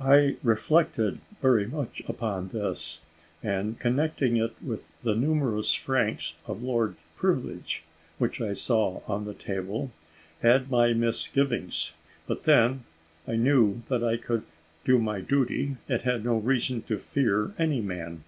I 0.00 0.38
reflected 0.42 1.20
very 1.38 1.66
much 1.66 2.00
upon 2.08 2.48
this, 2.48 3.02
and 3.42 3.78
connecting 3.78 4.38
it 4.38 4.54
with 4.62 4.90
the 5.02 5.14
numerous 5.14 5.74
franks 5.74 6.32
of 6.46 6.62
Lord 6.62 6.96
Privilege 7.14 7.82
which 8.16 8.40
I 8.40 8.54
saw 8.54 9.02
on 9.06 9.26
the 9.26 9.34
table, 9.34 9.90
had 10.40 10.70
my 10.70 10.94
misgivings; 10.94 11.92
but 12.26 12.44
then 12.44 12.84
I 13.28 13.36
knew 13.36 13.82
that 13.90 14.02
I 14.02 14.16
could 14.16 14.44
do 14.86 14.98
my 14.98 15.20
duty, 15.20 15.76
and 15.90 16.00
had 16.00 16.24
no 16.24 16.38
reason 16.38 16.80
to 16.84 16.96
fear 16.98 17.52
any 17.58 17.82
man. 17.82 18.24